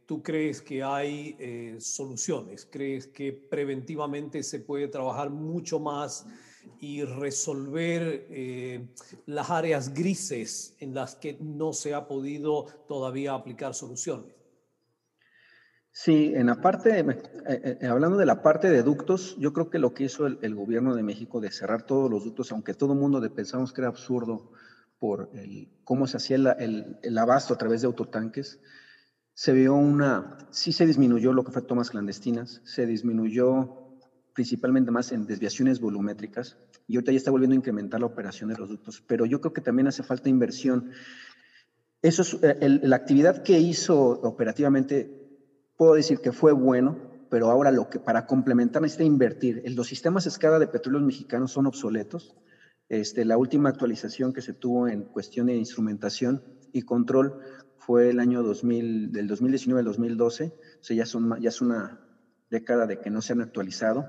[0.06, 2.68] ¿Tú crees que hay eh, soluciones?
[2.70, 6.26] ¿Crees que preventivamente se puede trabajar mucho más
[6.82, 8.86] y resolver eh,
[9.26, 14.34] las áreas grises en las que no se ha podido todavía aplicar soluciones?
[15.92, 17.06] Sí, en la parte,
[17.48, 20.96] eh, hablando de la parte de ductos, yo creo que lo que hizo el, gobierno
[20.96, 24.52] de México de cerrar todos los ductos, aunque todo el mundo pensamos que era absurdo
[25.00, 28.60] por el, cómo se hacía el, el abasto a través de autotanques,
[29.34, 33.84] se vio una, sí se disminuyó lo que fue tomas clandestinas, se disminuyó
[34.34, 38.58] principalmente más en desviaciones volumétricas y ahorita ya está volviendo a incrementar la operación de
[38.58, 40.92] los ductos, pero yo creo que también hace falta inversión.
[42.02, 45.10] Eso es, eh, la actividad que hizo operativamente,
[45.78, 46.98] puedo decir que fue bueno,
[47.30, 49.64] pero ahora lo que para complementar necesita invertir.
[49.76, 52.36] Los sistemas escala de petróleos mexicanos son obsoletos.
[52.94, 57.40] Este, la última actualización que se tuvo en cuestión de instrumentación y control
[57.76, 62.06] fue el año 2000, del 2019 al 2012, o sea, ya, son, ya es una
[62.52, 64.08] década de que no se han actualizado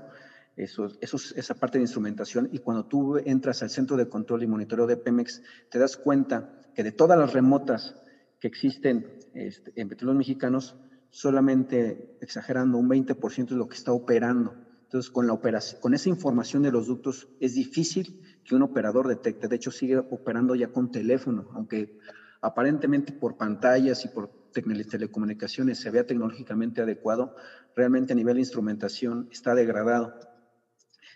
[0.55, 4.47] eso, eso, esa parte de instrumentación y cuando tú entras al centro de control y
[4.47, 7.95] monitoreo de Pemex, te das cuenta que de todas las remotas
[8.39, 10.75] que existen este, en petróleos mexicanos,
[11.09, 14.53] solamente exagerando un 20% es lo que está operando.
[14.83, 19.07] Entonces, con, la operación, con esa información de los ductos, es difícil que un operador
[19.07, 19.47] detecte.
[19.47, 21.97] De hecho, sigue operando ya con teléfono, aunque
[22.41, 27.35] aparentemente por pantallas y por telecomunicaciones se vea tecnológicamente adecuado,
[27.75, 30.13] realmente a nivel de instrumentación está degradado.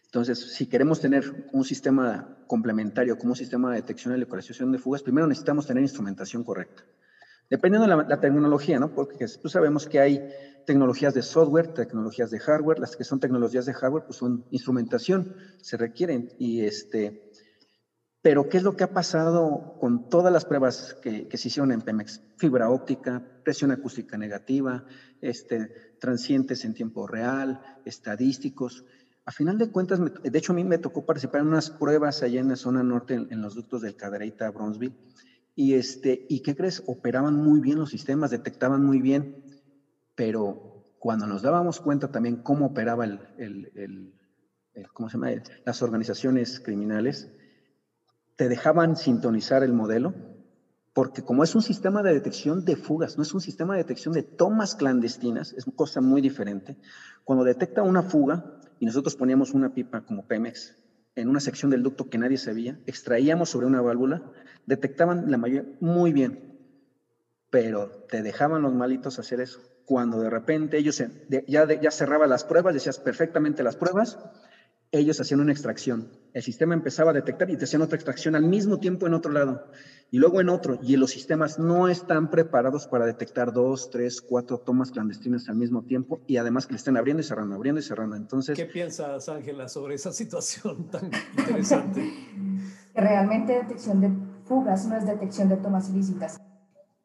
[0.05, 4.79] Entonces, si queremos tener un sistema complementario como un sistema de detección y localización de
[4.79, 6.83] fugas, primero necesitamos tener instrumentación correcta.
[7.49, 8.93] Dependiendo de la, tecnología, ¿no?
[8.93, 10.19] Porque pues sabemos que hay
[10.65, 15.35] tecnologías de software, tecnologías de hardware, las que son tecnologías de hardware, pues son instrumentación,
[15.61, 16.31] se requieren.
[16.37, 17.29] Y este,
[18.21, 21.81] pero, ¿qué es lo que ha pasado con todas las pruebas que, se hicieron en
[21.81, 22.21] Pemex?
[22.35, 24.85] Fibra óptica, presión acústica negativa,
[25.21, 28.83] este, transientes en tiempo real, estadísticos.
[29.23, 32.41] A final de cuentas, de hecho, a mí me tocó participar en unas pruebas allá
[32.41, 34.97] en la zona norte, en, los ductos del Cadereyta, Bronzeville.
[35.55, 36.83] Y, este, ¿Y qué crees?
[36.87, 39.43] Operaban muy bien los sistemas, detectaban muy bien,
[40.19, 44.13] pero cuando nos dábamos cuenta también cómo operaba el,
[45.63, 47.31] las organizaciones criminales,
[48.35, 50.13] te dejaban sintonizar el modelo,
[50.91, 54.13] porque como es un sistema de detección de fugas, no es un sistema de detección
[54.13, 56.75] de tomas clandestinas, es una cosa muy diferente.
[57.23, 60.75] Cuando detecta una fuga y nosotros poníamos una pipa como Pemex
[61.15, 64.21] en una sección del ducto que nadie sabía, extraíamos sobre una válvula,
[64.65, 66.59] detectaban la mayoría muy bien,
[67.49, 69.68] pero te dejaban los malitos hacer eso.
[69.89, 71.03] Cuando de repente ellos
[71.47, 74.19] ya, ya cerraban las pruebas, decías perfectamente las pruebas,
[74.91, 76.11] ellos hacían una extracción.
[76.31, 79.31] El sistema empezaba a detectar y te hacían otra extracción al mismo tiempo en otro
[79.31, 79.65] lado
[80.11, 80.77] y luego en otro.
[80.83, 85.81] Y los sistemas no están preparados para detectar dos, tres, cuatro tomas clandestinas al mismo
[85.81, 88.15] tiempo y además que le estén abriendo y cerrando, abriendo y cerrando.
[88.15, 92.13] Entonces, ¿qué piensas, Ángela, sobre esa situación tan interesante?
[92.93, 94.11] Realmente detección de
[94.45, 96.39] fugas no es detección de tomas ilícitas.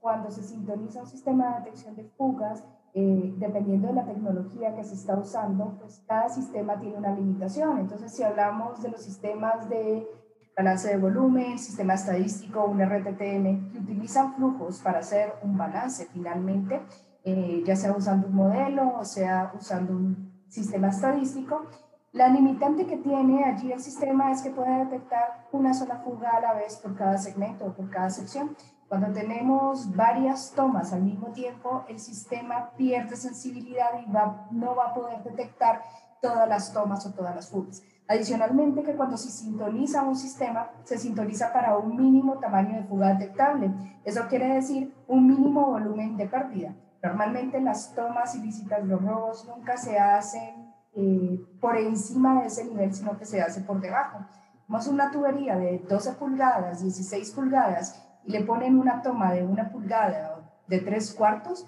[0.04, 2.62] Cuando se sintoniza un sistema de detección de fugas,
[2.92, 7.78] eh, dependiendo de la tecnología que se está usando, pues cada sistema tiene una limitación.
[7.78, 10.06] Entonces, si hablamos de los sistemas de
[10.54, 16.82] balance de volumen, sistema estadístico, un RTTM, que utilizan flujos para hacer un balance finalmente,
[17.24, 21.62] eh, ya sea usando un modelo o sea usando un sistema estadístico,
[22.12, 26.40] la limitante que tiene allí el sistema es que puede detectar una sola fuga a
[26.42, 28.54] la vez por cada segmento o por cada sección.
[28.88, 34.90] Cuando tenemos varias tomas al mismo tiempo, el sistema pierde sensibilidad y va, no va
[34.90, 35.82] a poder detectar
[36.20, 37.82] todas las tomas o todas las fugas.
[38.06, 43.14] Adicionalmente, que cuando se sintoniza un sistema, se sintoniza para un mínimo tamaño de fuga
[43.14, 43.70] detectable.
[44.04, 46.74] Eso quiere decir un mínimo volumen de pérdida.
[47.02, 52.94] Normalmente las tomas ilícitas, los robos, nunca se hacen eh, por encima de ese nivel,
[52.94, 54.18] sino que se hace por debajo.
[54.66, 60.40] Tenemos una tubería de 12 pulgadas, 16 pulgadas, le ponen una toma de una pulgada
[60.66, 61.66] de tres cuartos,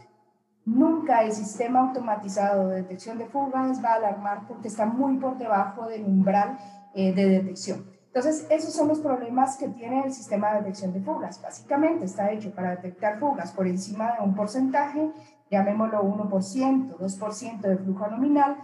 [0.66, 5.38] Nunca el sistema automatizado de detección de fugas va a alarmar porque está muy por
[5.38, 6.58] debajo del umbral
[6.92, 7.86] eh, de detección.
[8.06, 11.40] Entonces, esos son los problemas que tiene el sistema de detección de fugas.
[11.40, 15.12] Básicamente está hecho para detectar fugas por encima de un porcentaje,
[15.52, 18.56] llamémoslo 1%, 2% de flujo nominal,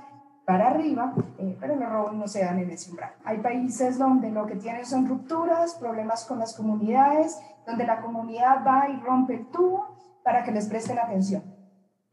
[0.44, 3.12] para arriba, eh, pero los robos no se dan en ese umbral.
[3.24, 8.64] Hay países donde lo que tienen son rupturas, problemas con las comunidades, donde la comunidad
[8.66, 11.42] va y rompe el tubo para que les presten atención.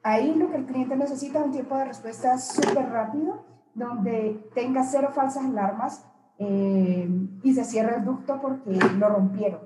[0.03, 4.83] Ahí lo que el cliente necesita es un tiempo de respuesta súper rápido, donde tenga
[4.83, 6.05] cero falsas alarmas
[6.38, 7.09] eh,
[7.43, 9.62] y se cierre el ducto porque lo rompieron.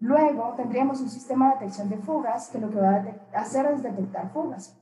[0.00, 3.82] Luego tendríamos un sistema de detección de fugas que lo que va a hacer es
[3.82, 4.78] detectar fugas.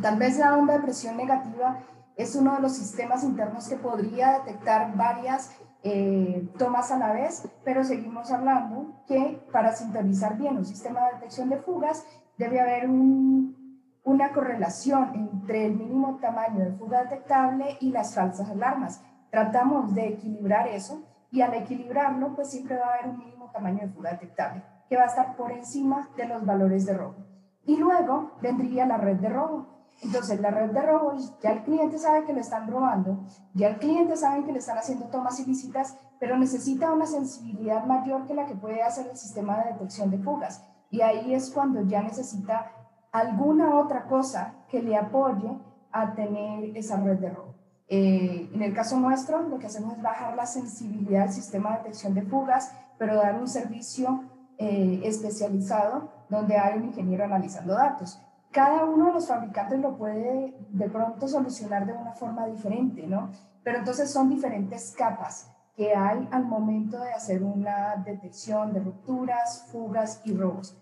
[0.00, 1.78] Tal vez la onda de presión negativa
[2.16, 5.50] es uno de los sistemas internos que podría detectar varias
[5.84, 11.14] eh, tomas a la vez, pero seguimos hablando que para sintonizar bien un sistema de
[11.14, 12.04] detección de fugas
[12.36, 13.64] debe haber un
[14.04, 19.02] una correlación entre el mínimo tamaño de fuga detectable y las falsas alarmas.
[19.30, 23.80] Tratamos de equilibrar eso y al equilibrarlo, pues siempre va a haber un mínimo tamaño
[23.80, 27.16] de fuga detectable que va a estar por encima de los valores de robo.
[27.64, 29.83] Y luego vendría la red de robo.
[30.02, 33.78] Entonces, la red de robo, ya el cliente sabe que le están robando, ya el
[33.78, 38.46] cliente sabe que le están haciendo tomas ilícitas, pero necesita una sensibilidad mayor que la
[38.46, 40.62] que puede hacer el sistema de detección de fugas.
[40.90, 42.70] Y ahí es cuando ya necesita
[43.12, 45.58] alguna otra cosa que le apoye
[45.92, 47.54] a tener esa red de robo.
[47.88, 51.78] Eh, en el caso nuestro, lo que hacemos es bajar la sensibilidad del sistema de
[51.78, 54.24] detección de fugas, pero dar un servicio
[54.58, 58.20] eh, especializado donde hay un ingeniero analizando datos.
[58.54, 63.32] Cada uno de los fabricantes lo puede de pronto solucionar de una forma diferente, ¿no?
[63.64, 69.66] Pero entonces son diferentes capas que hay al momento de hacer una detección de rupturas,
[69.72, 70.76] fugas y robos.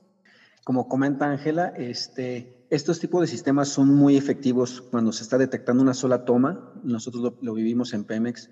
[0.64, 5.82] Como comenta Ángela, este, estos tipos de sistemas son muy efectivos cuando se está detectando
[5.82, 6.74] una sola toma.
[6.84, 8.50] Nosotros lo, vivimos en Pemex,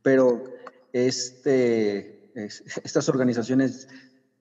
[0.00, 0.44] pero
[0.92, 3.88] este, estas organizaciones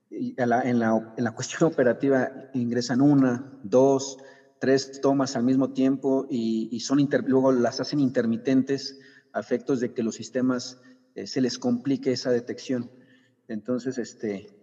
[0.09, 4.17] en la, cuestión operativa ingresan una, dos,
[4.59, 8.99] tres tomas al mismo tiempo y, son luego las hacen intermitentes
[9.33, 10.81] a efectos de que los sistemas
[11.15, 12.91] eh, se les complique esa detección.
[13.47, 14.58] Entonces, este,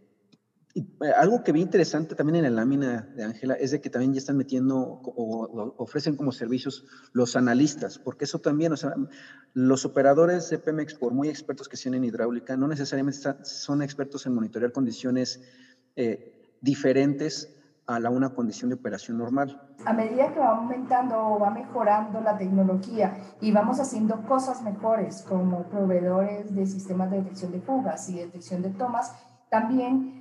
[0.77, 4.13] eh, algo que vi interesante también en la lámina de Ángela es de que también
[4.13, 8.95] ya están metiendo o, ofrecen como servicios los analistas, porque eso también, o sea,
[9.55, 14.27] los operadores de Pemex, por muy expertos que sean en hidráulica, no necesariamente son expertos
[14.27, 15.41] en monitorear condiciones
[15.97, 19.63] eh, diferentes a la una condición de operación normal.
[19.87, 25.23] A medida que va aumentando o va mejorando la tecnología y vamos haciendo cosas mejores
[25.23, 29.15] como proveedores de sistemas de detección de fugas y detección de tomas,
[29.49, 30.16] también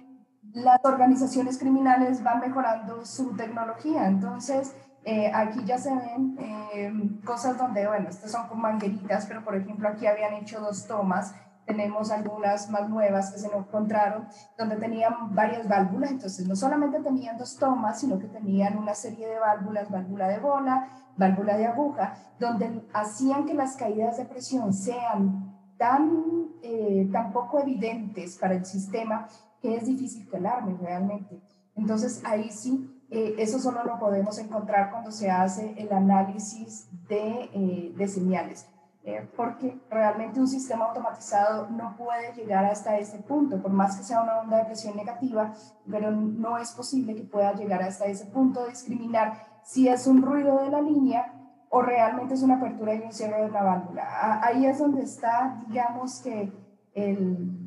[0.56, 4.08] las organizaciones criminales van mejorando su tecnología.
[4.08, 6.94] Entonces, eh, aquí ya se ven eh,
[7.26, 11.36] cosas donde, bueno, estas son con mangueritas, pero por ejemplo aquí habían hecho dos tomas.
[11.66, 14.28] Tenemos algunas más nuevas que se encontraron,
[14.58, 16.12] donde tenían varias válvulas.
[16.12, 20.40] Entonces, no solamente tenían dos tomas, sino que tenían una serie de válvulas, válvula de
[20.40, 20.88] bola,
[21.18, 27.60] válvula de aguja, donde hacían que las caídas de presión sean tan, eh, tan poco
[27.60, 29.28] evidentes para el sistema
[29.66, 31.42] que es difícil que alarme realmente.
[31.76, 37.50] Entonces ahí sí, eh, eso solo lo podemos encontrar cuando se hace el análisis de,
[37.52, 38.68] eh, de señales,
[39.04, 44.04] eh, porque realmente un sistema automatizado no puede llegar hasta ese punto, por más que
[44.04, 45.52] sea una onda de presión negativa,
[45.90, 50.22] pero no es posible que pueda llegar hasta ese punto de discriminar si es un
[50.22, 51.34] ruido de la línea
[51.70, 54.40] o realmente es una apertura y un cierre de la válvula.
[54.44, 56.54] Ahí es donde está, digamos que
[56.94, 57.66] el,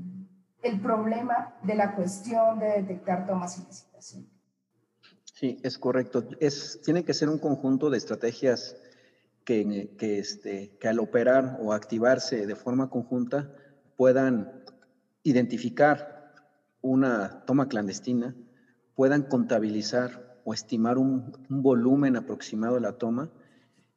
[0.63, 4.27] el problema de la cuestión de detectar tomas y licitación.
[5.35, 6.29] Sí, es correcto.
[6.41, 8.77] Es, tiene que ser un conjunto de estrategias
[9.45, 13.55] que, que, este, que al operar o activarse de forma conjunta
[13.97, 14.65] puedan
[15.23, 16.35] identificar
[16.81, 18.35] una toma clandestina,
[18.95, 23.31] puedan contabilizar o estimar un, volumen aproximado de la toma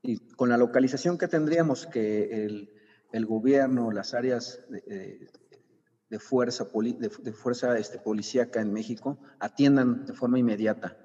[0.03, 2.73] y con la localización que tendríamos que el,
[3.11, 5.29] el gobierno, las áreas de,
[6.11, 6.67] de fuerza,
[6.99, 10.97] de, fuerza este, policíaca en México atiendan de forma inmediata.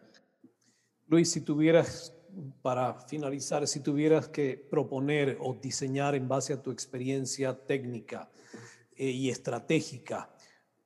[1.06, 2.12] Luis, si tuvieras,
[2.60, 8.32] para finalizar, si tuvieras que proponer o diseñar en base a tu experiencia técnica
[8.96, 10.28] eh, y estratégica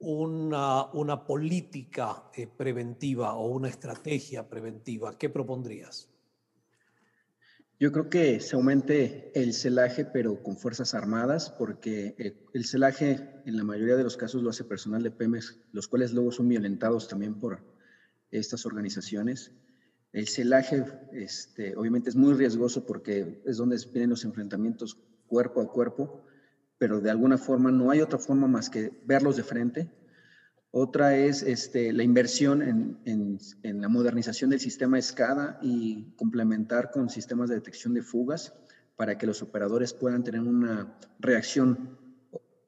[0.01, 6.10] una, una política eh, preventiva o una estrategia preventiva, ¿qué propondrías?
[7.81, 13.41] Yo creo que se aumente el celaje, pero con fuerzas armadas, porque eh, el celaje
[13.47, 16.47] en la mayoría de los casos lo hace personal de Pemex, los cuales luego son
[16.47, 17.65] violentados también por
[18.31, 19.53] estas organizaciones.
[20.13, 25.73] El celaje, este, obviamente, es muy riesgoso porque es donde vienen los enfrentamientos cuerpo a
[25.73, 26.27] cuerpo,
[26.77, 29.91] pero de alguna forma no hay otra forma más que verlos de frente
[30.73, 32.63] otra es este, la inversión
[33.05, 38.55] en, la modernización del sistema ESCADA y complementar con sistemas de detección de fugas
[38.95, 41.99] para que los operadores puedan tener una reacción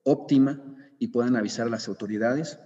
[0.03, 0.61] óptima
[0.99, 2.59] y puedan avisar a las autoridades.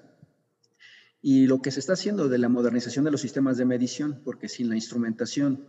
[1.20, 4.48] Y lo que se está haciendo de la modernización de los sistemas de medición, porque
[4.48, 5.66] sin la instrumentación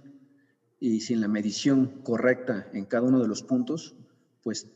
[0.80, 3.98] y sin la medición correcta en cada uno de los puntos,
[4.44, 4.72] pues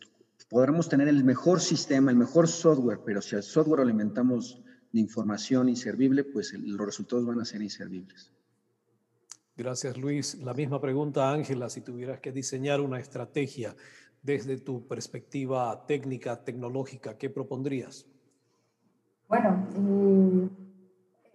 [0.50, 4.62] podremos tener el mejor sistema, el mejor software, pero si al software alimentamos
[4.92, 8.32] de información inservible, pues los resultados van a ser inservibles.
[9.56, 10.36] Gracias, Luis.
[10.36, 13.76] La misma pregunta, Ángela, si tuvieras que diseñar una estrategia
[14.24, 18.06] desde tu perspectiva técnica, tecnológica, ¿qué propondrías?
[19.28, 20.50] Bueno, eh,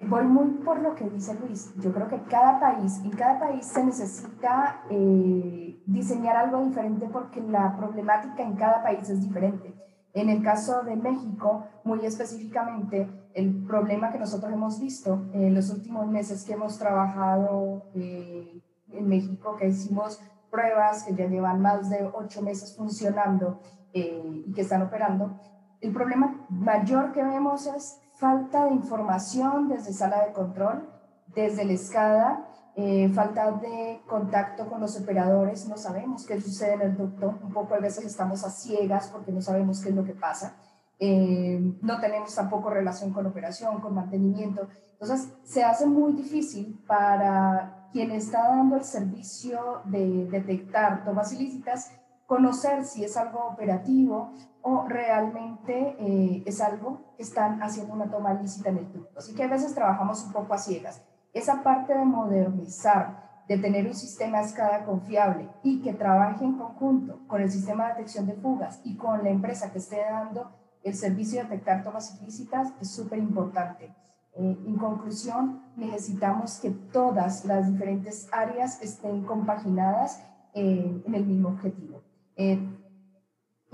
[0.06, 1.72] voy muy por lo que dice Luis.
[1.78, 7.40] Yo creo que cada país, en cada país se necesita eh, diseñar algo diferente porque
[7.40, 9.74] la problemática en cada país es diferente.
[10.16, 15.68] En el caso de México, muy específicamente, el problema que nosotros hemos visto en los
[15.68, 18.62] últimos meses que hemos trabajado eh,
[18.92, 20.18] en México, que hicimos
[20.50, 23.60] pruebas que ya llevan más de ocho meses funcionando
[23.92, 25.38] eh, y que están operando,
[25.82, 30.88] el problema mayor que vemos es falta de información desde sala de control,
[31.34, 32.48] desde la escada
[32.78, 37.50] eh, falta de contacto con los operadores, no sabemos qué sucede en el ducto, un
[37.50, 40.56] poco a veces estamos a ciegas porque no sabemos qué es lo que pasa,
[40.98, 47.88] eh, no tenemos tampoco relación con operación, con mantenimiento, entonces se hace muy difícil para
[47.92, 51.90] quien está dando el servicio de detectar tomas ilícitas
[52.26, 58.34] conocer si es algo operativo o realmente eh, es algo que están haciendo una toma
[58.34, 59.18] ilícita en el ducto.
[59.18, 61.00] Así que a veces trabajamos un poco a ciegas
[61.38, 67.20] esa parte de modernizar, de tener un sistema escala confiable y que trabaje en conjunto
[67.26, 70.50] con el sistema de detección de fugas y con la empresa que esté dando
[70.82, 73.94] el servicio de detectar tomas ilícitas es súper importante.
[74.34, 80.22] Eh, en conclusión, necesitamos que todas las diferentes áreas estén compaginadas
[80.54, 82.02] eh, en el mismo objetivo.
[82.36, 82.58] Eh,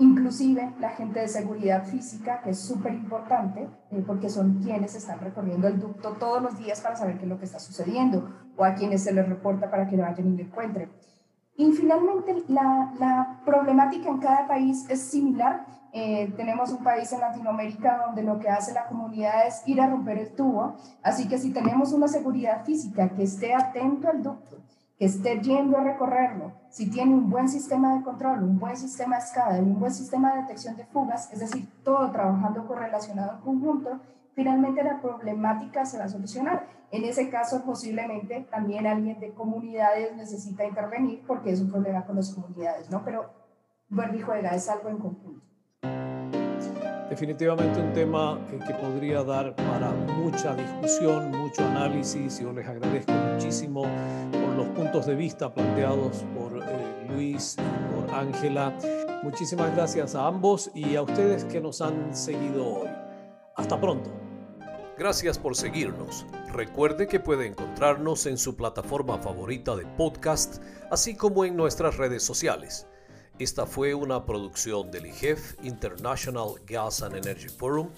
[0.03, 5.19] inclusive la gente de seguridad física, que es súper importante, eh, porque son quienes están
[5.19, 8.63] recorriendo el ducto todos los días para saber qué es lo que está sucediendo, o
[8.63, 10.91] a quienes se les reporta para que lo vayan y lo encuentren.
[11.55, 15.65] Y finalmente, la, la problemática en cada país es similar.
[15.93, 19.87] Eh, tenemos un país en Latinoamérica donde lo que hace la comunidad es ir a
[19.87, 24.57] romper el tubo, así que si tenemos una seguridad física que esté atento al ducto,
[25.03, 29.17] que esté yendo a recorrerlo, si tiene un buen sistema de control, un buen sistema
[29.17, 33.33] de escala y un buen sistema de detección de fugas, es decir, todo trabajando correlacionado
[33.33, 33.99] en conjunto,
[34.33, 36.67] finalmente la problemática se va a solucionar.
[36.89, 42.15] En ese caso, posiblemente también alguien de comunidades necesita intervenir porque es un problema con
[42.15, 43.03] las comunidades, ¿no?
[43.03, 43.25] Pero
[43.89, 45.45] vuelve y juega, es algo en conjunto.
[47.09, 52.39] Definitivamente un tema que podría dar para mucha discusión, mucho análisis.
[52.39, 53.83] Yo les agradezco muchísimo
[54.73, 58.77] puntos de vista planteados por eh, Luis y por Ángela.
[59.21, 62.89] Muchísimas gracias a ambos y a ustedes que nos han seguido hoy.
[63.55, 64.11] Hasta pronto.
[64.97, 66.25] Gracias por seguirnos.
[66.51, 70.61] Recuerde que puede encontrarnos en su plataforma favorita de podcast,
[70.91, 72.87] así como en nuestras redes sociales.
[73.39, 77.89] Esta fue una producción del IGEF International Gas and Energy Forum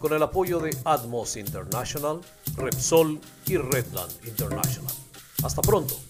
[0.00, 2.20] con el apoyo de Atmos International,
[2.56, 4.92] Repsol y Redland International.
[5.42, 6.09] Hasta pronto.